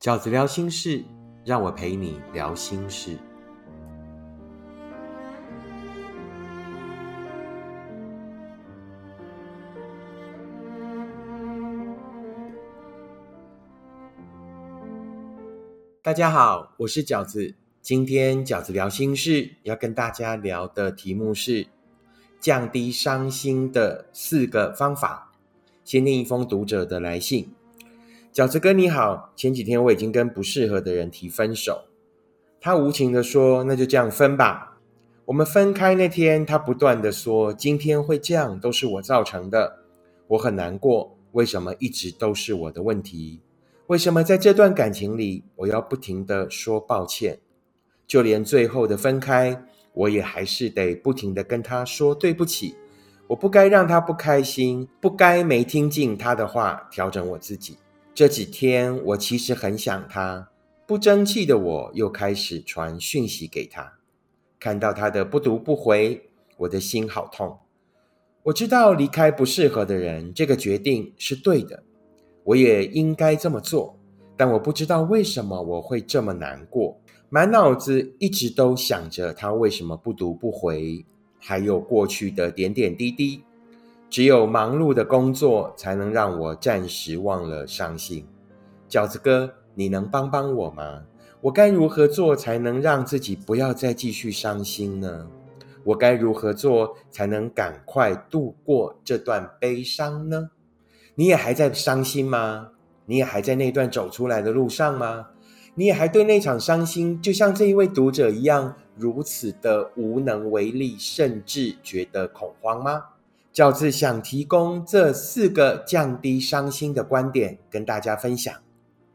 [0.00, 1.04] 饺子聊心事，
[1.44, 3.18] 让我陪你聊心事。
[16.00, 17.54] 大家好，我是饺子。
[17.82, 21.66] 今天饺子聊心事要跟大家聊的题目是
[22.40, 25.30] 降低伤心的四个方法。
[25.84, 27.52] 先念一封读者的来信。
[28.32, 31.86] 饺子哥你好，前几天我已经跟不适合的人提分手，
[32.60, 34.78] 他无情的说：“那就这样分吧。”
[35.26, 39.80] 我们分开那天，他不断的说：“今天会这样都是我造成的，
[40.28, 41.18] 我很难过。
[41.32, 43.40] 为什么一直都是我的问题？
[43.88, 47.40] 为什么在这段感情里，我要不停的说抱歉？
[48.06, 49.60] 就连最后的分开，
[49.92, 52.76] 我也还是得不停的跟他说对不起。
[53.26, 57.76] 我不该让他不开心，不该没听进他的话，调整我自己。”
[58.20, 60.50] 这几天我其实很想他，
[60.86, 63.94] 不争气的我又开始传讯息给他，
[64.58, 67.58] 看到他的不读不回，我的心好痛。
[68.42, 71.82] 我知道离开不适合的人这个决定是对的，
[72.44, 73.98] 我也应该这么做，
[74.36, 81.02] 但我不知道为什么我会这么难过，满脑子一直都想着他为什么不读不回，
[81.38, 83.42] 还有过去的点点滴滴。
[84.10, 88.26] 只有忙碌的工作，才能让我暂时忘了伤心。
[88.88, 91.04] 饺子哥，你能帮帮我吗？
[91.40, 95.28] 我该如何做才能让自己不要再继续伤心呢？
[95.84, 100.50] 我该如何做才能赶快度过这段悲伤呢？
[101.14, 102.70] 你也还在伤心吗？
[103.06, 105.28] 你也还在那段走出来的路上吗？
[105.76, 113.04] 你也还对那场伤心，就像这一位读者一样，如此的无能为力，甚至觉得恐慌吗？
[113.52, 118.54] 饺子想提供这四个降低伤心的观点跟大家分享，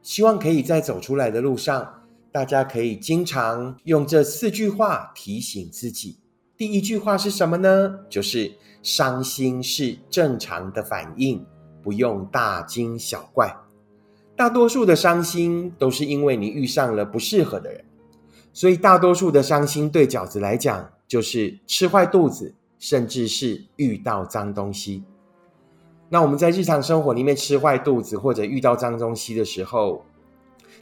[0.00, 2.02] 希望可以在走出来的路上，
[2.32, 6.18] 大家可以经常用这四句话提醒自己。
[6.56, 7.98] 第一句话是什么呢？
[8.08, 8.52] 就是
[8.82, 11.44] 伤心是正常的反应，
[11.82, 13.54] 不用大惊小怪。
[14.34, 17.84] 大多数的伤心都是因为你遇上了不适合的人，
[18.54, 22.54] 所以大多数的伤心对饺子来讲就是吃坏肚子。
[22.82, 25.04] 甚至是遇到脏东西，
[26.08, 30.04] 那我们在日常生活里面吃坏肚子或者遇到脏东西的时候，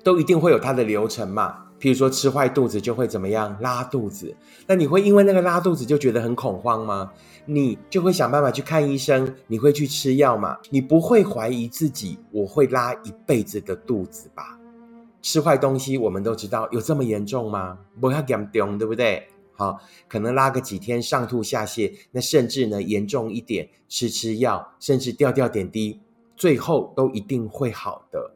[0.02, 1.66] 都一定会有它的流程嘛。
[1.78, 4.34] 譬如说吃坏肚子就会怎么样拉肚子，
[4.66, 7.12] 那你会因为那个拉肚子就觉得很恐慌吗？
[7.44, 10.56] 你就会想办法去看医生，你会去吃药嘛？
[10.70, 14.58] 你不会怀疑自己我会拉一辈子的肚子吧？
[15.20, 17.76] 吃坏东西我们都知道有这么严重吗？
[18.00, 19.28] 不要严重，对不对？
[19.60, 19.78] 好，
[20.08, 26.00] 可能拉个几天上吐下泻，那甚至呢严重一点，吃吃药，甚至吊吊点滴，
[26.34, 28.32] 最后都一定会好的。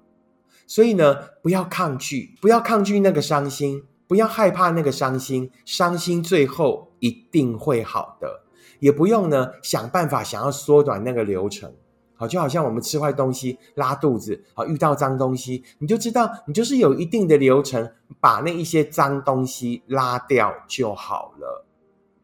[0.66, 8.42] 所以呢，不要抗拒，不要抗拒那个伤心，不要害怕那个伤心，伤心最后一定会好的，
[8.80, 11.72] 也不用呢想办法想要缩短那个流程。
[12.16, 21.66] 好，就好像我们吃坏东西拉肚子，好遇到脏东西，你就知道你就是有一定的流程，把那一些脏东西拉掉就好了，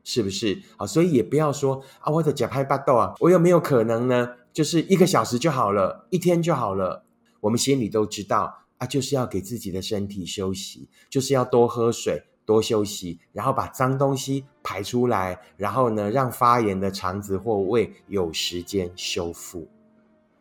[0.05, 0.63] 是不是？
[0.77, 4.31] 好，所以也不要说啊，我的假拍巴豆啊，我有没有可能呢？
[4.53, 7.05] 就是一个小时就好了，一天就好了。
[7.41, 19.69] 我们心里都知道啊，就是要给自己的身体休息，就是要多喝水，多休息，然后把脏东西排出来，然后呢，让发炎的肠子或胃有时间修复。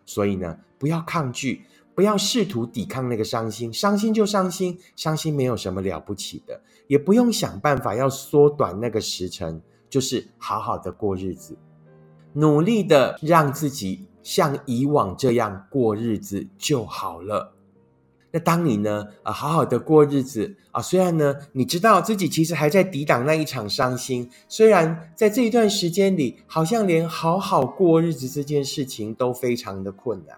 [0.10, 1.62] 所以呢，不要抗拒，
[1.94, 11.56] 不要试图抵抗那个伤心，伤心就伤心，伤心没有什么了不起的，也不用想办法要缩短那个时辰，就是好好的过日子，
[12.34, 17.54] 努力的让自己像以往这样过日子就好了。
[18.32, 30.38] 那当你呢啊好好的过日子啊，虽然呢你知道自己其实还在抵挡那一场伤心，虽然在这一段时间里，好像连好好过日子这件事情都非常的困难。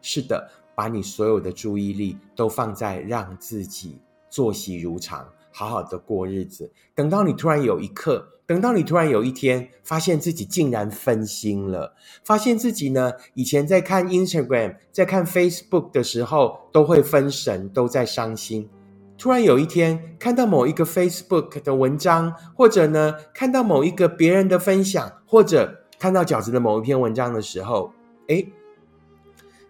[0.00, 3.98] 是的，把你所有的注意力都放在让自己
[4.28, 5.26] 作息如常。
[5.56, 11.94] 好好的过日子，等到你突然有一刻，等到你突然有一天，发现自己竟然分心了，
[12.24, 18.68] 发现自己呢，以前在看 Instagram、在看 Facebook 的时候，都会分神，都在伤心。
[19.16, 27.92] 突然有一天，看到某一个 Facebook 的文章，或者呢，看到某一个别人的分享，或者看到饺子的某一篇文章的时候，
[28.28, 28.44] 哎，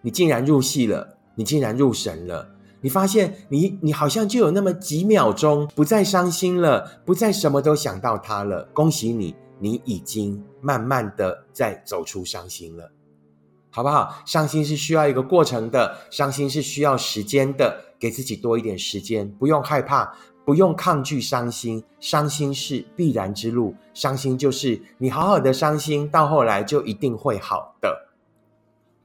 [0.01, 2.54] 你竟然入戏了，你竟然入神了。
[2.85, 8.69] 你发现，你你好像就有那么几秒钟不再伤心了，不再什么都想到他了。
[8.73, 12.91] 恭喜你，你已经慢慢的在走出伤心了。
[13.71, 14.21] 好不好？
[14.23, 20.15] 伤心是需要一个过程的，伤心是需要时间的，给自己多一点时间，不用害怕，
[20.45, 28.05] 不用抗拒伤心，伤心是必然之路，伤心就是你好好的伤心，到后来就一定会好的。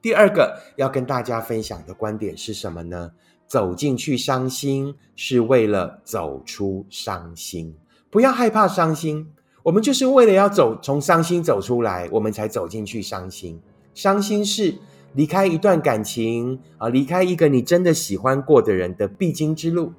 [0.03, 3.11] 第二个要跟大家分享的观点是什么呢？
[3.51, 7.75] 走进去伤心是为了走出伤心，
[8.09, 9.27] 不要害怕伤心，
[9.61, 13.59] 我们就是为了要走从伤心走出来，我们才走进去伤心。
[13.93, 14.75] 伤心是
[15.15, 19.91] 离开一段感情啊，离开一个你真的喜欢过的人的必经之路。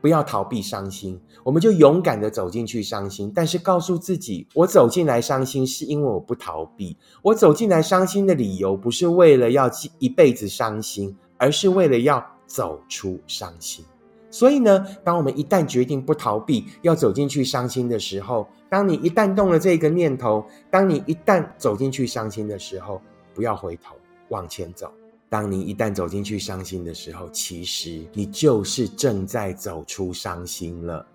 [0.00, 3.30] 不要逃避伤心，我们就勇敢的走进去伤心。
[3.32, 6.96] 但是告诉自己，我走进来伤心是因为我不逃避。
[7.22, 13.84] 我走进来伤心的理由不是为了要一辈子伤心，而是为了要走出伤心。
[14.30, 23.00] 所以呢，当我们一旦决定不逃避，要走进去伤心的时候，当你一旦动了这个念头，当你一旦走进去伤心的时候，
[23.34, 23.94] 不要回头，
[24.30, 24.90] 往前走。
[25.28, 31.06] 当你一旦走进去伤心的时候，其实你就是正在走出伤心了，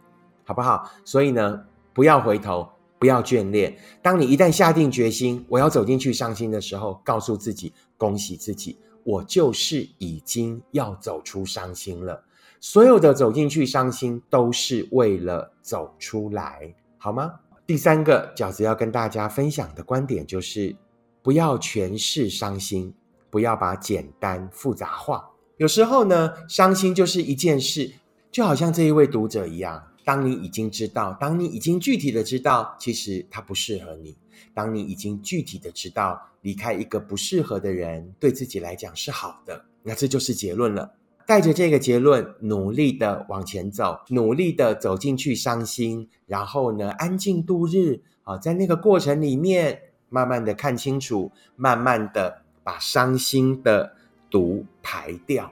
[0.44, 0.90] 好不好？
[1.04, 1.60] 所以呢，
[1.94, 2.68] 不要回头，
[3.00, 3.76] 不要眷恋。
[4.02, 8.78] 当你一旦下定决心，我要走进去伤心的时候，告诉自己，恭喜自己，
[9.08, 12.22] 我就是已经要走出伤心了。
[12.60, 17.32] 所有的走进去伤心，都是为了走出来，好吗？
[17.66, 20.76] 第三个饺子要跟大家分享的观点就是，
[21.22, 22.94] 不要全是伤心。
[23.30, 25.30] 不要把简单复杂化。
[25.58, 27.92] 有时候呢，伤心就是一件事，
[28.32, 29.84] 就好像这一位读者一样。
[30.08, 34.14] 当你已经知道，当你已经具体的知道，其实他不适合你；
[34.54, 40.94] 当你已经具体的知道，离开一个不适合的人，对自己来讲是好的，那这就是结论了。
[41.26, 48.02] 带着这个结论，努力的往前走，努力的走进去伤心，然后呢，安静度日。
[48.24, 52.44] 啊，在那个过程里面，慢慢的看清楚，慢慢的。
[52.68, 53.96] 把伤心的
[54.30, 55.50] 毒排掉，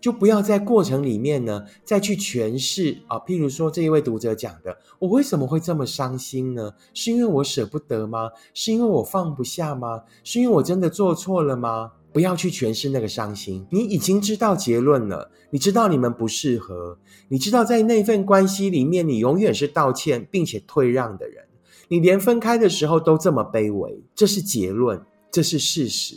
[0.00, 3.18] 就不要在过程里面呢再去诠释啊。
[3.20, 6.72] 譬如说这一位读者讲的，我为什么会这么伤心呢？
[6.94, 8.30] 是因为我舍不得吗？
[8.54, 10.02] 是因为我放不下吗？
[10.24, 11.92] 是因为我真的做错了吗？
[12.12, 16.98] 不要去诠释那个伤心，你已经知道结论了，你知道你们不适合，
[17.28, 21.44] 你知道在那份关系里面，你永远是道歉并且退让的人，
[21.88, 25.00] 你连分开的时候都这么卑微，这是结论。
[25.28, 26.16] 这是事实，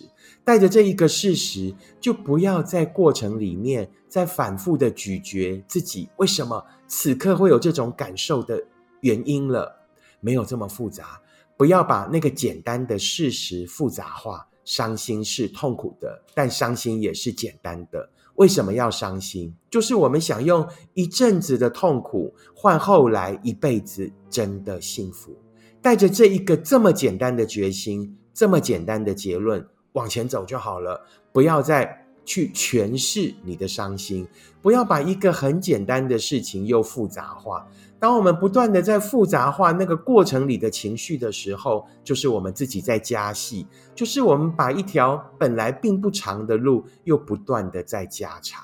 [0.50, 8.60] 带着这一个事实，就不要在过程里面再反复的咀嚼自己为什么此刻会有这种感受的
[9.01, 9.86] 原因了。
[10.19, 11.22] 没有这么复杂，
[11.56, 14.48] 不要把那个简单的事实复杂化。
[14.66, 18.10] 伤心是痛苦的，但伤心也是简单的。
[18.34, 19.56] 为什么要伤心？
[19.69, 25.38] 就是我们想用一阵子的痛苦换后来一辈子真的幸福。
[25.80, 28.16] 带着这一个这么简单的决心。
[28.31, 31.06] 这么简单的结论，往前走就好了。
[31.31, 34.27] 不要再去诠释你的伤心，
[34.62, 37.68] 不要把一个很简单的事情又复杂化。
[38.00, 48.63] 当我们不断的在复杂化那个过程里的情绪的时候，就是我们自己在加戏，就是我们把一条本来并不长的路又不断的在加长，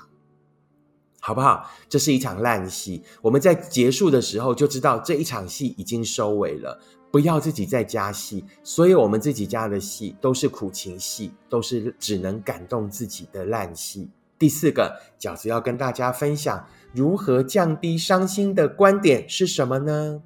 [1.20, 1.68] 好不好？
[1.88, 3.02] 这是一场烂戏。
[3.20, 6.80] 我们在结束的时候就知道这一场戏已经收尾了。
[7.16, 14.10] 不要自己再加戏，所以我们自己加的戏都是苦情戏，都是只能感动自己的烂戏。
[14.38, 20.22] 第四个饺子要跟大家分享如何降低伤心的观点是什么呢？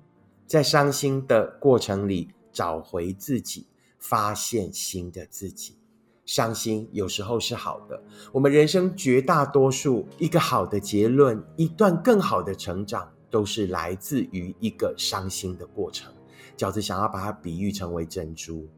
[0.49, 5.77] 在伤心的过程里找回自己，发现新的自己。
[6.27, 16.13] 伤心有时候是好的，我们人生绝大多数一个好的结论，一段更好的成长，都是来自于一个伤心的过程。
[16.61, 18.69] 饺子想要把它比喻成为珍珠，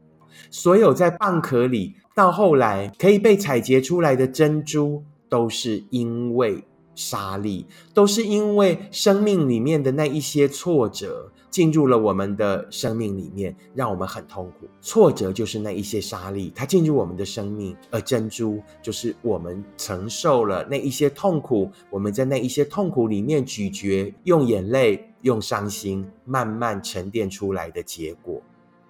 [0.49, 6.63] 所有在蚌壳里到后来可以被采撷出来的珍珠，都是因为
[6.95, 14.65] 沙粒，都是因为生命里面的那一些挫折进入了我们的生命里面，让我们很痛苦。
[14.79, 25.09] 挫折就是那一些沙粒，它进入我们的生命，而珍珠就是我们承受了那一些痛苦，我们在那一些痛苦里面咀嚼，用眼泪。
[25.23, 28.41] 用伤心慢慢沉淀出来的结果，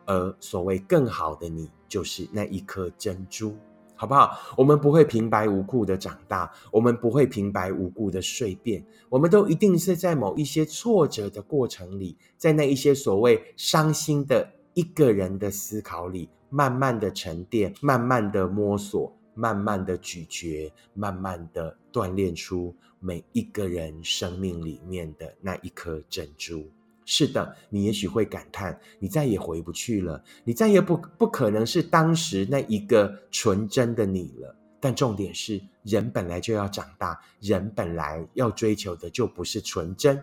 [0.06, 3.56] 而所谓更好的你，就是那一颗珍珠，
[3.96, 4.38] 好不好？
[4.58, 19.16] 我们不会平白无故的长大，我们不会平白无故的蜕变，我们都一定是在某一些挫折的过程里，在那一些所谓伤心的一个人的思考里，慢慢的沉淀，慢慢的摸索。
[19.34, 26.70] 慢慢的咀嚼，慢慢的锻炼出每一个人生命里面的那一颗珍珠，
[27.06, 34.56] 是的，你也许会感叹，你再也回不去了，你再也不不可能是当时那一个纯真的你了。
[34.80, 40.22] 但重点是，人本来就要长大，人本来要追求的就不是纯真，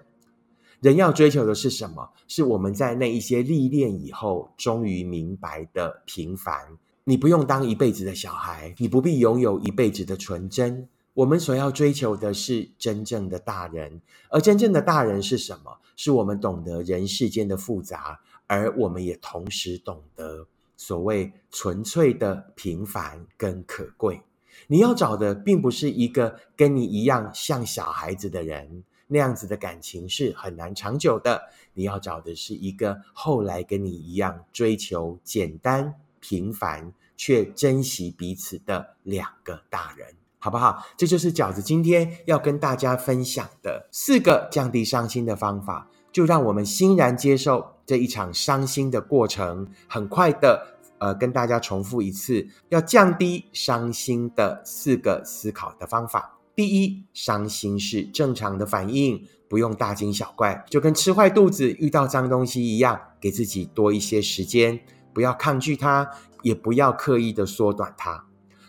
[0.81, 2.11] 人要追求的是什么？
[2.29, 6.79] 是我们在那一些历练以后，终于明白的平凡。
[7.11, 10.89] 你不用当一辈子的小孩，你不必拥有一辈子的纯真。
[11.13, 15.79] 我们所要追求的是真正的大人，而真正的大人是什么？
[15.97, 24.23] 是我们懂得人世间的复杂，而我们也同时懂得所谓纯粹的平凡跟可贵。
[24.69, 31.43] 你要找的并不是一个跟你一样像小孩子的人，那样子的感情是很难长久的。
[31.75, 40.09] 你要找的是一个后来跟你一样追求简单平凡却珍惜彼此的两个大人。
[40.39, 40.87] 好不好？
[40.97, 49.69] 这就是饺子今天要跟大家分享的四个降低伤心的方法，就让我们欣然接受这一场伤心的过程。
[49.87, 56.39] 很快的，呃，跟大家重复一次，要降低伤心的四个思考的方法。
[56.55, 64.81] 第一，伤心是正常的反应，不用大惊小怪，就跟吃坏肚子、遇到脏东西一样，给自己多一些时间，
[65.13, 66.11] 不要抗拒它，
[66.43, 68.25] 也不要刻意的缩短它，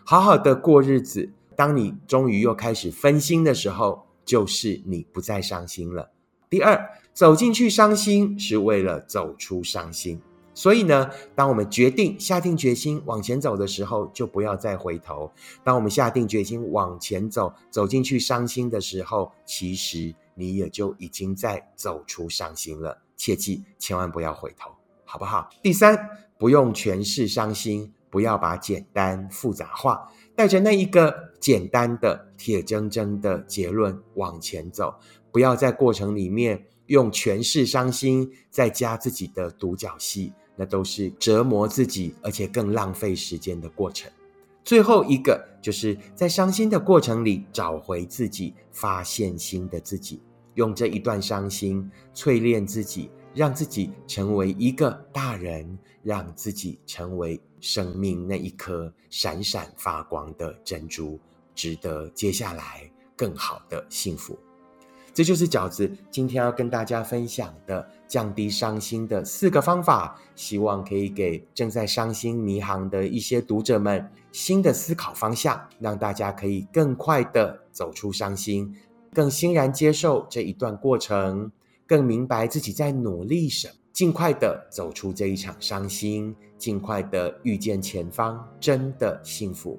[0.05, 1.31] 好好的过日子。
[1.55, 6.11] 当你终于又开始分心的时候，就是你不再伤心了。
[6.49, 10.19] 第二，走进去伤心是为了走出伤心。
[10.53, 15.31] 所以呢，当我们决定下定决心往前走的时候，就不要再回头。
[15.63, 22.97] 当我们下定决心往前走，走进去伤心的时候，其实你也就已经在走出伤心了。
[23.15, 24.71] 切记，千万不要回头，
[25.11, 25.49] 好不好？
[25.61, 30.09] 第三，不用诠释伤心，不要把简单复杂化。
[30.37, 34.95] 带着那一个简单的、铁铮铮的结论往前走，
[35.29, 44.09] 不要在过程里面用诠释伤心，再加自己的独角戏，那都是折磨自己，而且更浪费时间的过程。
[44.63, 50.21] 最后一个，就是在伤心的过程里找回自己，发现新的自己，
[50.53, 53.11] 用这一段伤心淬炼自己。
[53.33, 61.19] 让自己成为一个大人，让自己成为生命那一颗闪闪发光的珍珠，
[61.55, 64.37] 值得接下来更好的幸福。
[65.13, 78.73] 这就是饺子今天要跟大家分享的降低伤心的四个方法，希望可以给正在伤心迷航的一些读者们新的思考方向，让大家可以更快的走出伤心，
[79.13, 81.51] 更欣然接受这一段过程。
[81.91, 89.77] 更明白自己在努力什么，尽快的走出这一场伤心，尽快的遇见前方真的幸福。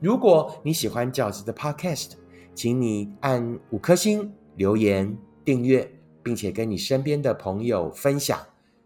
[0.00, 2.14] 如果你喜欢饺子的 Podcast，
[2.52, 5.88] 请你按五颗星、留言、订阅，
[6.20, 8.40] 并且跟你身边的朋友分享。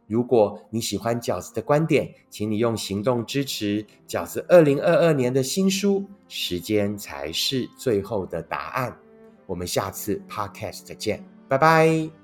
[0.06, 8.90] 如果你喜欢饺子的观点，请你用行动支持饺子二零二二年的新书《时间才是最后的答案》。
[9.46, 12.10] 我们下次 Podcast 见，拜拜。